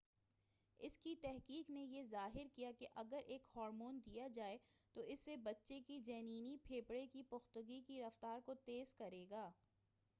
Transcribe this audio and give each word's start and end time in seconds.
اُس 0.79 0.97
کی 0.97 1.13
تحقیق 1.15 1.69
نے 1.69 1.81
یہ 1.81 2.03
ظاہر 2.03 2.47
کیا 2.55 2.71
کہ 2.79 2.87
اگر 2.95 3.19
ایک 3.27 3.45
ہارمون 3.55 3.99
دیا 4.05 4.27
جائے 4.27 4.57
تو 4.95 5.01
اس 5.03 5.19
سے 5.19 5.35
بچّے 5.43 5.79
کے 5.87 5.99
جنینی 5.99 6.57
پھیپھڑے 6.63 7.05
کی 7.07 7.23
پُختگی 7.29 7.81
کی 7.87 8.01
رفتار 8.01 8.39
کو 8.45 8.53
تیز 8.65 8.93
کرے 8.93 9.25
گا 9.29 9.49